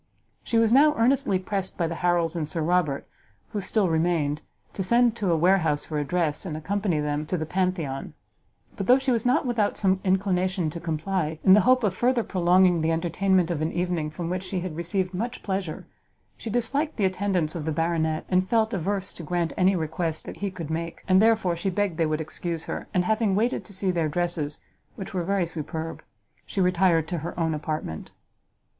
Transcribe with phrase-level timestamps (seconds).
[0.43, 3.07] She was now earnestly pressed by the Harrels and Sir Robert,
[3.49, 4.41] who still remained,
[4.73, 8.15] to send to a warehouse for a dress, and accompany them to the Pantheon;
[8.75, 12.23] but though she was not without some inclination to comply, in the hope of further
[12.23, 15.85] prolonging the entertainment of an evening from which she had received much pleasure,
[16.35, 20.37] she disliked the attendance of the Baronet, and felt averse to grant any request that
[20.37, 23.71] he could make, and therefore she begged they would excuse her; and having waited to
[23.71, 24.61] see their dresses,
[24.95, 26.01] which were very superb,
[26.43, 28.09] she retired to her own apartment.